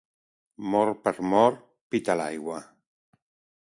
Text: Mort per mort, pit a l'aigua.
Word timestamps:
Mort 0.75 1.03
per 1.03 1.13
mort, 1.33 1.61
pit 1.93 2.13
a 2.15 2.17
l'aigua. 2.23 2.59